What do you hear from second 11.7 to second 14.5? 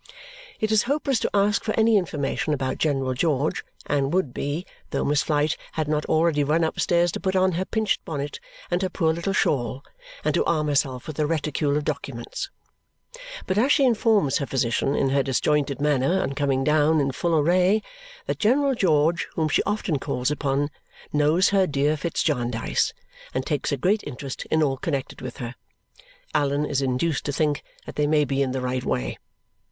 of documents. But as she informs her